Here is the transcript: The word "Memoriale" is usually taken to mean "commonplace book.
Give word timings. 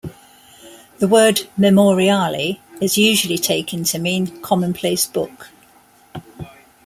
The 0.97 1.07
word 1.07 1.41
"Memoriale" 1.55 2.59
is 2.81 2.97
usually 2.97 3.37
taken 3.37 3.83
to 3.83 3.99
mean 3.99 4.41
"commonplace 4.41 5.05
book. 5.05 5.49